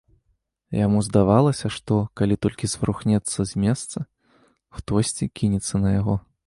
[0.85, 3.97] Яму здавалася, што, калі толькі зварухнецца з месца,
[4.79, 6.23] хтосьці кінецца на яго.